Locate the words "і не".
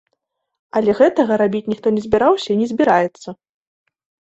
2.55-2.73